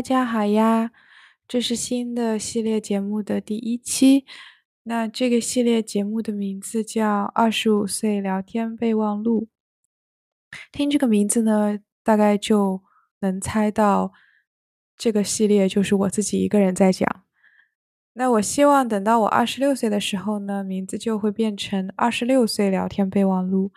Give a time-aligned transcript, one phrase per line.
[0.00, 0.92] 大家好呀！
[1.46, 4.24] 这是新的系列节目的第一期。
[4.84, 9.48] 那这个系列节目的名字叫《二十五岁聊天备忘录》。
[10.72, 12.82] 听这个名字呢，大概就
[13.20, 14.14] 能猜到
[14.96, 17.06] 这个系列就是我自己一个人在讲。
[18.14, 23.68] 那我希望等到我二十六岁的时候呢，名字就会变成《二十六岁聊天备忘录》。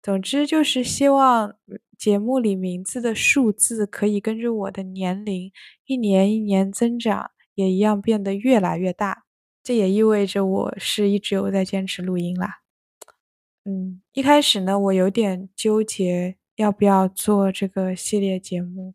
[0.00, 1.56] 总之就是希望
[2.02, 5.52] 节目里名字的数字可以跟着我的年龄
[5.86, 9.22] 一年一年增长，也一样变得越来越大。
[9.62, 12.62] 这也意味着我是一直有在坚持录音啦。
[13.64, 18.94] 嗯，一开始呢，我有点纠结要不要做这个系列节目，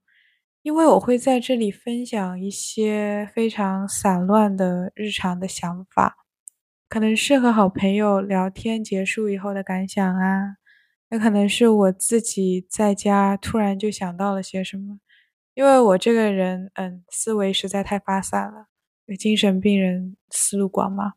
[0.62, 6.18] 因为我会在这里分享一些非常散乱的日常的想法，
[6.90, 10.58] 可能是和好朋友聊天结束以后的感想啊。
[11.10, 15.00] 也可能是我自己在家突然就想到了些什么，
[15.54, 18.68] 因为我这个人，嗯，思维实在太发散了，
[19.06, 21.14] 有精神病人思路广嘛。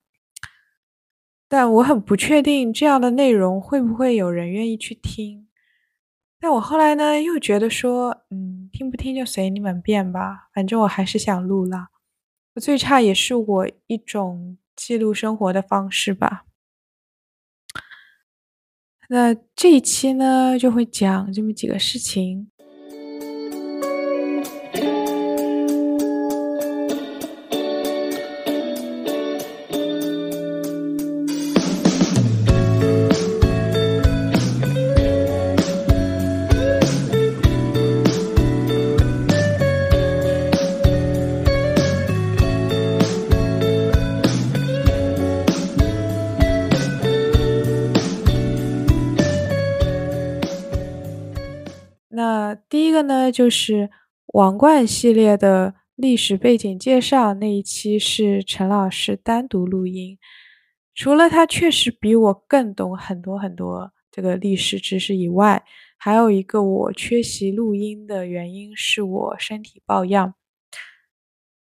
[1.49, 5.49] 但我很不确定这样的内容会不会有人愿意去听。
[6.39, 11.89] 但我后来呢，又觉得说，嗯，听不听就随你们便吧，反正我还是想录了。
[12.61, 16.45] 最差也是我一种记录生活的方式吧。
[19.13, 22.47] 那这一期呢，就会讲这么几个事情。
[53.03, 53.91] 呢，就是
[54.27, 60.19] 王冠系列的历史背景介绍那一期是陈老师单独录音。
[60.95, 65.65] 除了他确实比我更懂很多很多这个历史知识以外，
[65.97, 70.35] 还有一个我缺席录音的原因是我身体抱恙。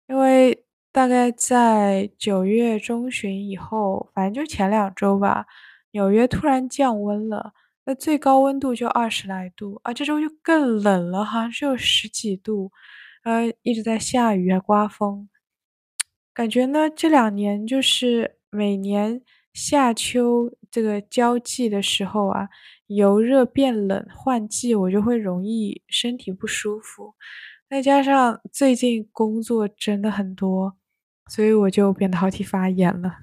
[0.07, 5.45] 因为大概在九月中旬以后，反正就前两周吧，
[5.91, 7.53] 纽约突然降温了。
[7.85, 12.71] 那最高温度就二十来度啊，这周就更冷了，好像只有十几度，
[13.23, 15.27] 呃，一直在下雨啊，刮风，
[16.33, 19.22] 感觉呢这两年就是每年
[19.53, 22.47] 夏秋这个交际的时候啊，
[22.88, 27.16] 由热变冷换季，我就会容易身体不舒服，
[27.69, 30.77] 再加上最近工作真的很多，
[31.29, 33.17] 所以我就扁桃体发炎了。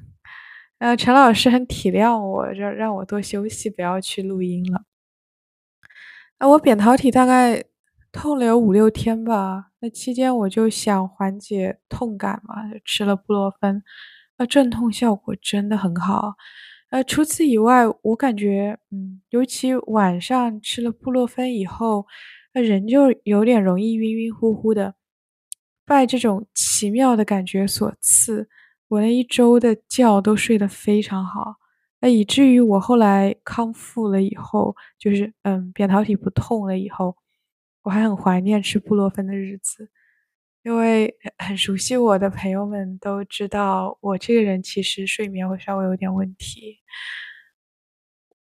[0.81, 4.85] 呃，陈老师很体谅我，让让我多休息，不要去录音了。
[6.39, 7.63] 啊，我扁桃体大概
[8.11, 9.67] 痛了有五六天吧。
[9.81, 13.83] 那期间我就想缓解痛感嘛，就吃了布洛芬，
[14.39, 16.33] 那，镇痛效果真的很好。
[16.89, 22.07] 呃，除此以外，我感觉，嗯，尤其晚上吃了布洛芬以后，
[22.55, 24.95] 那人就有点容易晕晕乎乎的，
[25.85, 28.49] 拜这种奇妙的感觉所赐。
[28.91, 31.55] 我那一周的觉都睡得非常好，
[32.01, 37.17] 那以至于我后来康复了以后，就是嗯扁桃体不痛了以后，
[37.83, 39.89] 我还很怀念吃布洛芬的日子，
[40.65, 46.81] 因为很熟悉我的朋友们都知道，我这个人其实睡眠会稍微有点问题。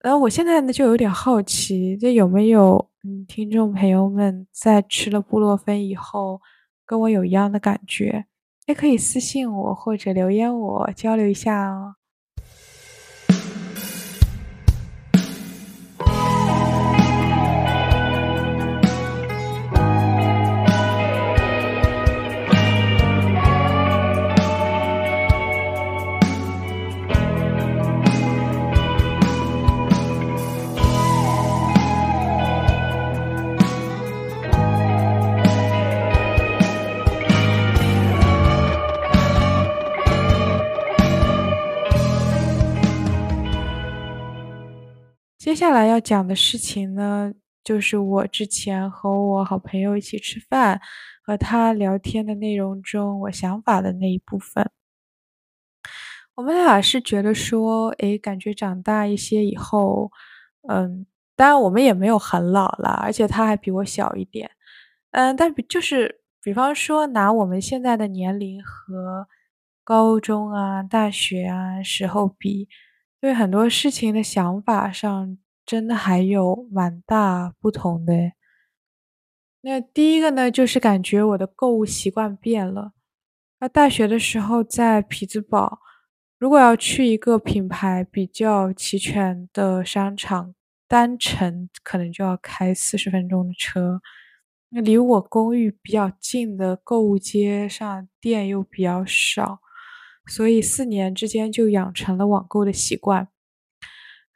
[0.00, 6.42] 然后我现在呢就有点好奇，这有没有嗯听众朋友们在吃了布洛芬以后，
[6.84, 8.26] 跟我有一样的感觉？
[8.66, 11.96] 也可以私信我或者留言我交流一下哦。
[45.56, 47.32] 接下来要讲的事情呢，
[47.64, 50.78] 就是我之前和我好朋友一起吃饭，
[51.22, 54.70] 和他聊天的内容中，我想法的那一部分。
[56.34, 60.12] 我们俩是觉得说，诶，感觉长大一些以后，
[60.68, 64.50] 嗯，当然我们也没有很老了，而且他还比我小一点，
[65.12, 69.26] 嗯，但比就是，比方说拿我们现在的年龄和
[69.82, 72.68] 高中啊、大学啊时候比。
[73.18, 78.12] 对很多事情的想法上，真的还有蛮大不同的。
[79.62, 82.92] 那第一个呢，就是感觉我的购物习惯变了。
[83.58, 85.80] 那大学的时候在匹兹堡，
[86.38, 90.54] 如果要去一个品牌比较齐全的商场，
[90.86, 94.00] 单程可能就要开四十分钟的车。
[94.68, 99.60] 那离我公寓比较近的购物街上店又比较少，
[100.26, 103.28] 所以四年之间就养成了网购的习惯。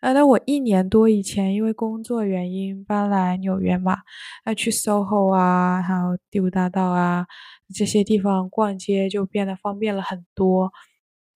[0.01, 3.99] 呃，那我一年多以前因为工作原因搬来纽约嘛，
[4.45, 7.27] 那去 SOHO 啊，还有第五大道啊
[7.75, 10.73] 这些地方逛街就变得方便了很多，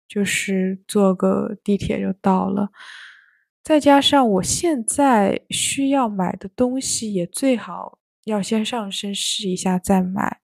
[0.09, 2.71] 就是坐个地铁就到了。
[3.63, 10.39] 再加上我现在需要买的东西也最好要先上身试一下再买，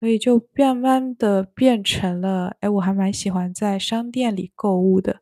[0.00, 5.20] 所以就慢慢的变成了，哎，我还蛮喜欢在商店里购物的。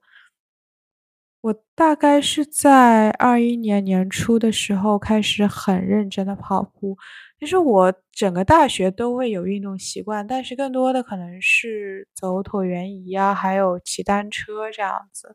[1.49, 6.97] 我大概是在二一年年初的时候开始很认真的跑步。
[7.41, 15.35] 其实我整个大学都会有运动习惯，但是更多的可能是走椭圆仪啊，还有骑单车这样子。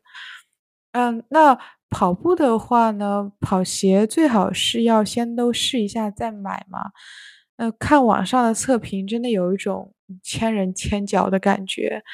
[0.92, 1.58] 嗯，那
[1.90, 6.92] 跑步的话呢，跑鞋最好是要先都试一下再买嘛。
[7.56, 12.04] 呃，看网上的测评，真的有一种千人千脚的感觉。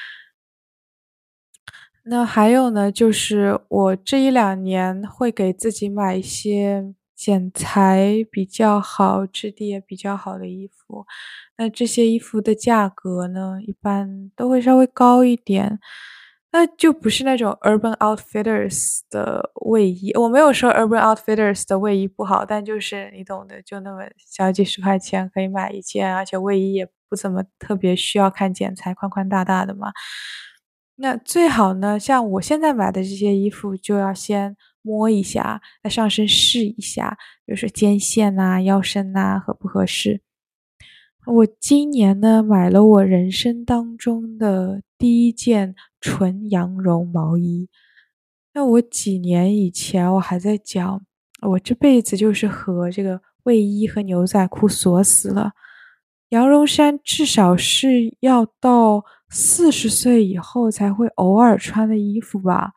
[2.03, 11.05] 那还有呢，就是我这一两年会给自己买一些剪裁比较好、质地也比较好的衣服。
[11.57, 15.79] 那这些衣服的价格呢，一般都会稍微高一点。
[16.53, 29.93] 那就不是那种 Urban Outfitters 的卫衣，我没有说 Urban Outfitters 的卫衣不好，但就是你懂的，就那么小几十块钱可以买一件，而且卫衣也不怎么特别需要看剪裁，宽宽大大的嘛。
[31.01, 40.21] 那最好呢，像我现在买的这些衣服，就要先摸一下，再上身试一下，比如说肩线呐、腰身呐合不合适。
[41.25, 47.67] 我今年呢买了我人生当中的第一件纯羊绒毛衣。
[48.53, 51.01] 那我几年以前我还在讲，
[51.41, 55.53] 我这辈子就是和这个卫衣和牛仔裤锁死了。
[56.29, 59.03] 羊绒衫至少是要到。
[59.33, 62.73] 四十岁以后才会偶尔穿的衣服吧，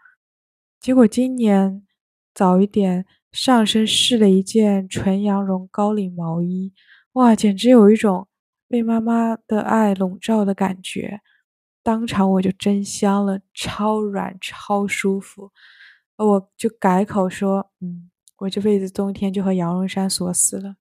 [0.80, 1.84] 结果今年
[2.32, 6.72] 早一点上身试了一件纯羊绒高领毛衣，
[7.14, 8.28] 哇，简直有一种
[8.68, 11.20] 被妈妈的爱笼罩的感觉，
[11.82, 15.50] 当场我就真香了，超软超舒服，
[16.16, 20.76] 我就改口说，嗯，我这辈子冬天就和羊绒衫锁死了。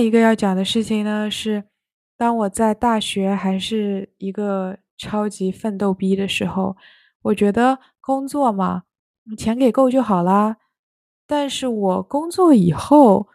[0.00, 1.64] 一个要讲的事情呢，是
[2.16, 6.76] 当我在大学还是一个超级奋斗逼的时候，
[7.22, 8.84] 我觉得工作嘛，
[9.36, 10.56] 钱给够就好啦。
[11.26, 13.28] 但是我工作以后，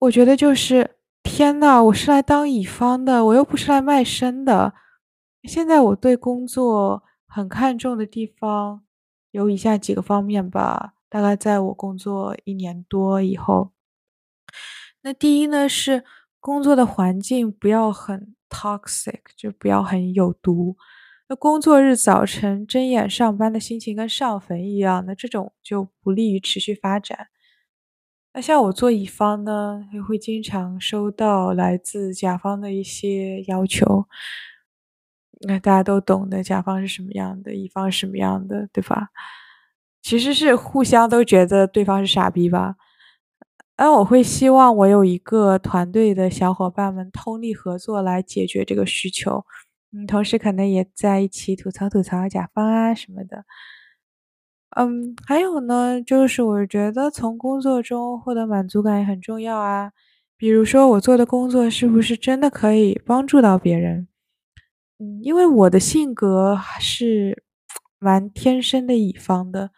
[0.00, 4.74] 我觉得就是天呐，我是来当乙方的，我又不是来卖身的。
[5.42, 8.82] 现在我对工作很看重的地方
[9.30, 13.72] 有以下几个方面吧，大概在我工作一年多以后。
[15.06, 16.02] 那第一呢是
[16.40, 20.76] 工作的环境不要很 toxic，就不要很有毒。
[21.28, 27.28] 那工作日早晨睁眼上班的心情跟上坟一样，那这种就不利于持续发展。
[28.34, 34.08] 那像我做乙方呢，也会经常收到来自甲方的一些要求。
[35.46, 39.10] 那大家都懂得甲方是什么样的，乙方是什么样的，对吧？
[40.02, 42.74] 其实是互相都觉得对方是傻逼吧。
[43.76, 49.44] 而我会希望我有一个团队的小伙伴们通力合作来解决这个需求，
[49.92, 53.44] 嗯，同时可能也在一起吐槽吐槽甲方啊什么的，
[54.76, 59.92] 嗯，还有呢，就是我觉得从工作中获得满足感也很重要啊，
[60.38, 64.08] 比如说我做的工作是不是真的可以帮助到别人，
[64.98, 67.42] 嗯，因为我的性格是
[67.98, 69.70] 蛮天生的乙方的。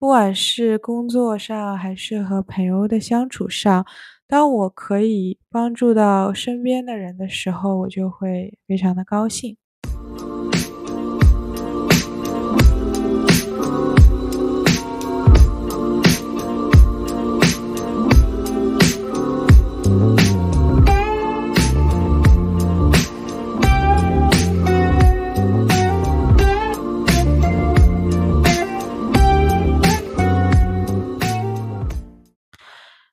[0.00, 3.84] 不管是工作上还是和朋友的相处上，
[4.26, 9.58] 当我可以帮助到身边的人的时候，我就会非常的高兴。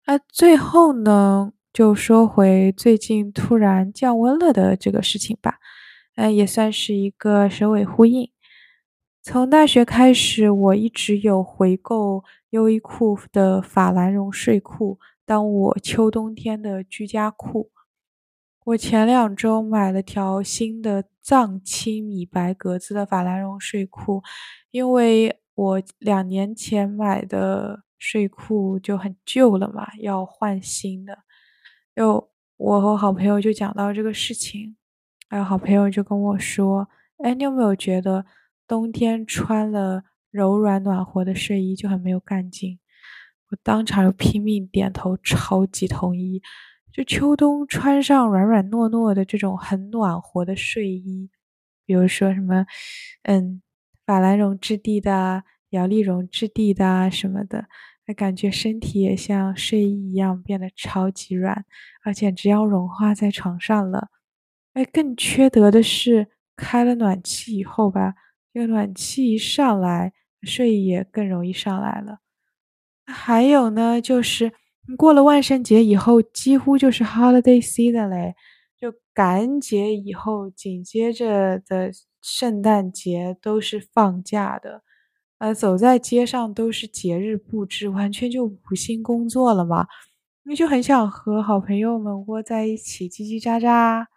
[0.10, 5.60] 那最后呢，就说回最近突然降温了的这个事情吧，
[6.16, 8.32] 嗯，也算是一个首尾呼应。
[9.22, 17.70] 从大学开始，我一直有回购优衣库的法兰绒睡裤，当我秋冬天的居家裤。
[18.64, 24.24] 我前两周买了条新的藏青米白格子的法兰绒睡裤，
[24.72, 31.20] 因为我两年前买的睡裤就很旧了嘛，要换新的。
[31.96, 34.75] 就我和好朋友就讲到这个事情，
[35.30, 36.88] 还有好朋友就跟我说
[37.24, 38.25] ：“哎，你有没有觉得
[38.68, 42.80] 冬天穿了柔软暖和的睡衣就很没有干劲？”
[43.50, 46.42] 我当场就拼命点头，超级同意。
[46.92, 51.30] 就秋冬穿上软软糯糯的这种很暖和的睡衣，
[51.86, 52.66] 比如说什么，
[53.24, 53.62] 嗯，
[54.06, 57.65] 法兰绒质地的、摇粒绒质地的啊什么的，
[58.05, 61.65] 那感觉身体也像睡衣一样变得超级软，
[62.03, 64.09] 而且只要融化在床上了。
[64.74, 68.15] 哎，更缺德的是，开了暖气以后吧，
[68.53, 72.19] 这个暖气一上来，睡意也更容易上来了。
[73.05, 74.53] 还有呢，就是。
[74.95, 78.36] 过了万圣节以后，几乎就是 holiday season 嘞，
[78.79, 84.83] 就感恩节以后，紧接着的圣诞节都是放假的，
[85.39, 89.88] 呃，走在街上都是节日布置，完全就无心工作了嘛，
[90.44, 94.08] 那就很想和好朋友们窝在一起叽叽喳喳。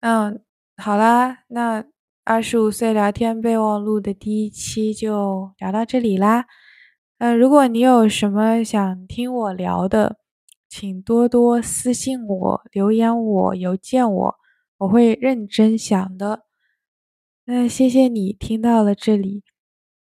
[0.00, 0.42] 嗯，
[0.76, 1.84] 好啦，那
[2.24, 6.46] 二十五岁聊天备忘录的第一期就聊到这里啦。
[7.18, 10.18] 嗯，如果你有什么想听我聊的，
[10.68, 14.34] 请多多私信我、留言我、邮件我，
[14.78, 16.46] 我会认真想的。
[17.46, 19.42] 那谢谢你听到了这里。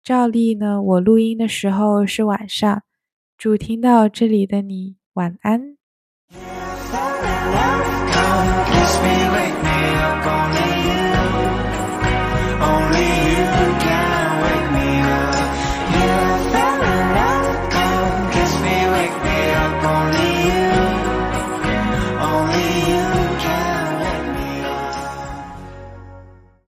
[0.03, 2.83] 照例呢我录音的时候是晚上
[3.37, 5.77] 主听到这里的你晚安。